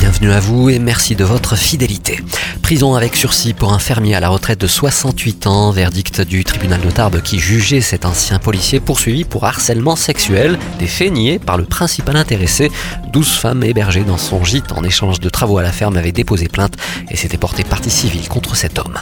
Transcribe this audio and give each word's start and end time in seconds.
Bienvenue 0.00 0.30
à 0.30 0.38
vous 0.38 0.70
et 0.70 0.78
merci 0.78 1.16
de 1.16 1.24
votre 1.24 1.56
fidélité. 1.56 2.20
Prison 2.62 2.94
avec 2.94 3.16
sursis 3.16 3.52
pour 3.52 3.72
un 3.72 3.78
fermier 3.78 4.14
à 4.14 4.20
la 4.20 4.28
retraite 4.28 4.60
de 4.60 4.66
68 4.66 5.46
ans, 5.46 5.70
verdict 5.72 6.20
du 6.20 6.44
tribunal 6.44 6.80
de 6.80 6.90
Tarbes 6.90 7.20
qui 7.20 7.38
jugeait 7.38 7.80
cet 7.80 8.04
ancien 8.04 8.38
policier 8.38 8.78
poursuivi 8.78 9.24
pour 9.24 9.44
harcèlement 9.44 9.96
sexuel, 9.96 10.58
des 10.78 10.86
faits 10.86 11.42
par 11.44 11.56
le 11.56 11.64
principal 11.64 12.16
intéressé. 12.16 12.70
12 13.12 13.28
femmes 13.28 13.64
hébergées 13.64 14.04
dans 14.04 14.18
son 14.18 14.44
gîte 14.44 14.72
en 14.72 14.84
échange 14.84 15.18
de 15.18 15.28
travaux 15.30 15.58
à 15.58 15.62
la 15.62 15.72
ferme 15.72 15.96
avaient 15.96 16.12
déposé 16.12 16.48
plainte 16.48 16.74
et 17.10 17.16
s'étaient 17.16 17.38
porté 17.38 17.64
partie 17.64 17.90
civile 17.90 18.28
contre 18.28 18.54
cet 18.54 18.78
homme. 18.78 18.98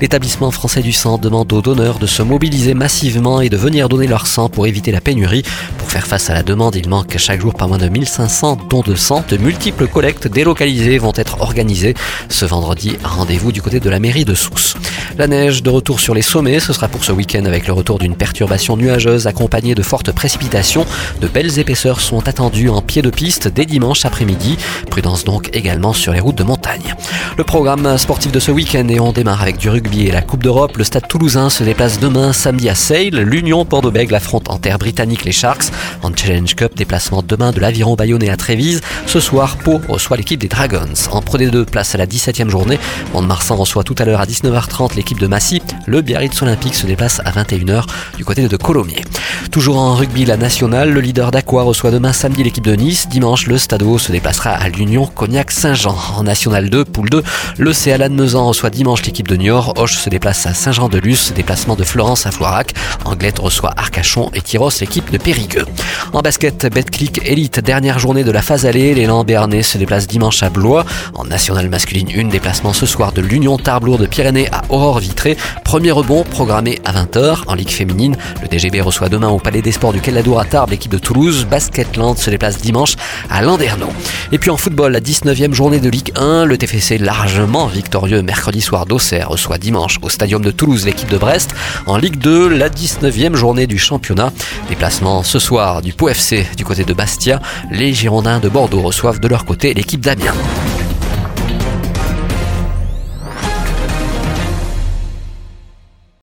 L'établissement 0.00 0.50
français 0.50 0.82
du 0.82 0.92
sang 0.92 1.16
demande 1.16 1.52
aux 1.52 1.62
donneurs 1.62 1.98
de 1.98 2.06
se 2.06 2.22
mobiliser 2.22 2.74
massivement 2.74 3.40
et 3.40 3.48
de 3.48 3.56
venir 3.56 3.88
donner 3.88 4.06
leur 4.06 4.26
sang 4.26 4.48
pour 4.48 4.66
éviter 4.66 4.92
la 4.92 5.00
pénurie. 5.00 5.42
Pour 5.86 5.92
faire 5.92 6.08
face 6.08 6.30
à 6.30 6.34
la 6.34 6.42
demande, 6.42 6.74
il 6.74 6.88
manque 6.88 7.16
chaque 7.16 7.40
jour 7.40 7.54
pas 7.54 7.68
moins 7.68 7.78
de 7.78 7.88
1500 7.88 8.58
dons 8.68 8.80
de 8.80 8.96
sang. 8.96 9.22
De 9.28 9.36
multiples 9.36 9.86
collectes 9.86 10.26
délocalisées 10.26 10.98
vont 10.98 11.12
être 11.14 11.40
organisées 11.42 11.94
ce 12.28 12.44
vendredi 12.44 12.98
Rendez-vous 13.04 13.52
du 13.52 13.62
côté 13.62 13.78
de 13.78 13.88
la 13.88 14.00
mairie 14.00 14.24
de 14.24 14.34
Sousse. 14.34 14.74
La 15.16 15.28
neige 15.28 15.62
de 15.62 15.70
retour 15.70 16.00
sur 16.00 16.12
les 16.12 16.22
sommets, 16.22 16.58
ce 16.58 16.72
sera 16.72 16.88
pour 16.88 17.04
ce 17.04 17.12
week-end 17.12 17.44
avec 17.44 17.68
le 17.68 17.72
retour 17.72 18.00
d'une 18.00 18.16
perturbation 18.16 18.76
nuageuse 18.76 19.28
accompagnée 19.28 19.76
de 19.76 19.82
fortes 19.82 20.10
précipitations. 20.10 20.84
De 21.20 21.28
belles 21.28 21.60
épaisseurs 21.60 22.00
sont 22.00 22.26
attendues 22.26 22.68
en 22.68 22.82
pied 22.82 23.00
de 23.00 23.08
piste 23.08 23.46
dès 23.46 23.64
dimanche 23.64 24.04
après-midi. 24.04 24.58
Prudence 24.90 25.22
donc 25.22 25.50
également 25.52 25.92
sur 25.92 26.12
les 26.12 26.20
routes 26.20 26.36
de 26.36 26.42
montagne. 26.42 26.96
Le 27.38 27.44
programme 27.44 27.96
sportif 27.96 28.32
de 28.32 28.40
ce 28.40 28.50
week-end 28.50 28.88
et 28.88 28.98
on 28.98 29.12
démarre 29.12 29.40
avec 29.40 29.56
du 29.56 29.70
rugby 29.70 30.08
et 30.08 30.10
la 30.10 30.22
Coupe 30.22 30.42
d'Europe. 30.42 30.76
Le 30.78 30.84
stade 30.84 31.06
toulousain 31.06 31.48
se 31.48 31.62
déplace 31.62 32.00
demain 32.00 32.32
samedi 32.32 32.68
à 32.68 32.74
Sale. 32.74 33.20
L'Union 33.20 33.64
Bordeaux-Bègles 33.64 34.16
affronte 34.16 34.50
en 34.50 34.58
terre 34.58 34.78
britannique 34.78 35.24
les 35.24 35.32
Sharks. 35.32 35.70
En 36.06 36.14
Challenge 36.14 36.54
Cup, 36.54 36.76
déplacement 36.76 37.20
demain 37.20 37.50
de 37.50 37.58
l'Aviron 37.58 37.96
Bayonnais 37.96 38.30
à 38.30 38.36
Trévise. 38.36 38.80
Ce 39.06 39.18
soir, 39.18 39.56
Pau 39.56 39.80
reçoit 39.88 40.16
l'équipe 40.16 40.38
des 40.38 40.46
Dragons. 40.46 40.94
En 41.10 41.20
Pro 41.20 41.36
D2, 41.36 41.64
place 41.64 41.96
à 41.96 41.98
la 41.98 42.06
17e 42.06 42.48
journée. 42.48 42.78
Mont-de-Marsan 43.12 43.56
reçoit 43.56 43.82
tout 43.82 43.96
à 43.98 44.04
l'heure 44.04 44.20
à 44.20 44.24
19h30 44.24 44.94
l'équipe 44.94 45.18
de 45.18 45.26
Massy. 45.26 45.60
Le 45.84 46.02
Biarritz 46.02 46.40
Olympique 46.42 46.76
se 46.76 46.86
déplace 46.86 47.20
à 47.24 47.32
21h 47.32 47.86
du 48.16 48.24
côté 48.24 48.46
de 48.46 48.56
Colomiers. 48.56 49.02
Toujours 49.50 49.78
en 49.78 49.96
rugby, 49.96 50.24
la 50.24 50.36
nationale, 50.36 50.92
le 50.92 51.00
leader 51.00 51.32
d'Aqua 51.32 51.62
reçoit 51.62 51.90
demain 51.90 52.12
samedi 52.12 52.44
l'équipe 52.44 52.64
de 52.64 52.76
Nice. 52.76 53.08
Dimanche, 53.08 53.48
le 53.48 53.58
Stadeau 53.58 53.98
se 53.98 54.12
déplacera 54.12 54.50
à 54.50 54.68
l'Union 54.68 55.06
Cognac-Saint-Jean. 55.06 55.96
En 56.16 56.22
National 56.22 56.70
2, 56.70 56.84
poule 56.84 57.10
2, 57.10 57.24
le 57.58 57.72
CA 57.72 57.98
Lannemezan 57.98 58.46
reçoit 58.46 58.70
dimanche 58.70 59.02
l'équipe 59.02 59.26
de 59.26 59.34
Niort. 59.34 59.74
Hoche 59.76 59.96
se 59.96 60.08
déplace 60.08 60.46
à 60.46 60.54
Saint-Jean-de-Luz, 60.54 61.32
déplacement 61.34 61.74
de 61.74 61.82
Florence 61.82 62.26
à 62.26 62.30
Floirac. 62.30 62.74
Anglette 63.04 63.40
reçoit 63.40 63.72
Arcachon 63.76 64.30
et 64.34 64.40
Tyros 64.40 64.70
l'équipe 64.80 65.10
de 65.10 65.18
Périgueux. 65.18 65.66
En 66.12 66.20
basket, 66.20 66.66
Betclic 66.72 67.20
Elite, 67.24 67.60
dernière 67.60 67.98
journée 67.98 68.24
de 68.24 68.30
la 68.30 68.42
phase 68.42 68.66
allée. 68.66 68.94
L'élan 68.94 69.24
Béarnais 69.24 69.62
se 69.62 69.78
déplace 69.78 70.06
dimanche 70.06 70.42
à 70.42 70.50
Blois. 70.50 70.84
En 71.14 71.24
nationale 71.24 71.68
masculine 71.68 72.08
1, 72.14 72.28
déplacement 72.28 72.72
ce 72.72 72.86
soir 72.86 73.12
de 73.12 73.20
l'Union 73.20 73.56
Tarbes 73.58 73.86
de 73.98 74.06
Pyrénées 74.06 74.48
à 74.52 74.62
Aurore 74.68 74.98
Vitré. 74.98 75.36
Premier 75.64 75.92
rebond 75.92 76.24
programmé 76.24 76.80
à 76.84 76.92
20h. 76.92 77.44
En 77.46 77.54
Ligue 77.54 77.70
féminine, 77.70 78.16
le 78.42 78.48
DGB 78.48 78.80
reçoit 78.80 79.08
demain 79.08 79.28
au 79.28 79.38
Palais 79.38 79.62
des 79.62 79.72
Sports 79.72 79.92
du 79.92 80.00
Quai 80.00 80.12
à 80.16 80.44
Tarbes 80.44 80.70
l'équipe 80.70 80.90
de 80.90 80.98
Toulouse. 80.98 81.46
Basketland 81.48 82.16
se 82.16 82.30
déplace 82.30 82.58
dimanche 82.58 82.96
à 83.30 83.42
Landerneau. 83.42 83.88
Et 84.32 84.38
puis 84.38 84.50
en 84.50 84.56
football, 84.56 84.92
la 84.92 85.00
19e 85.00 85.52
journée 85.52 85.78
de 85.78 85.88
Ligue 85.88 86.12
1, 86.16 86.44
le 86.44 86.58
TFC 86.58 86.98
largement 86.98 87.66
victorieux 87.66 88.22
mercredi 88.22 88.60
soir 88.60 88.86
d'Auxerre 88.86 89.28
reçoit 89.28 89.58
dimanche 89.58 89.98
au 90.02 90.08
Stadium 90.08 90.42
de 90.42 90.50
Toulouse 90.50 90.84
l'équipe 90.84 91.08
de 91.08 91.18
Brest. 91.18 91.54
En 91.86 91.96
Ligue 91.96 92.18
2, 92.18 92.48
la 92.48 92.68
19e 92.68 93.34
journée 93.34 93.66
du 93.66 93.78
championnat. 93.78 94.32
Déplacement 94.68 95.22
ce 95.22 95.38
soir 95.38 95.82
du 95.86 95.92
Pau 95.92 96.10
du 96.56 96.64
côté 96.64 96.84
de 96.84 96.92
Bastia. 96.92 97.40
Les 97.70 97.94
Girondins 97.94 98.40
de 98.40 98.48
Bordeaux 98.48 98.82
reçoivent 98.82 99.20
de 99.20 99.28
leur 99.28 99.44
côté 99.44 99.72
l'équipe 99.72 100.00
d'Amiens. 100.00 100.34